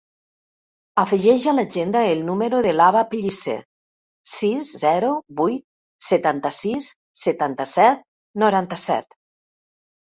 Afegeix 1.01 1.43
a 1.51 1.51
l'agenda 1.57 2.01
el 2.13 2.23
número 2.29 2.63
de 2.67 2.71
l'Abba 2.77 3.05
Pellicer: 3.13 3.55
sis, 4.37 4.73
zero, 4.87 5.13
vuit, 5.43 5.65
setanta-sis, 6.11 6.91
setanta-set, 7.29 8.07
noranta-set. 8.47 9.19